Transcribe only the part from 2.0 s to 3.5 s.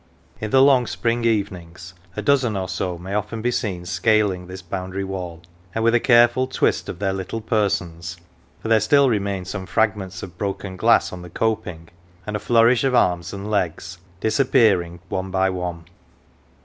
a dozen or so may often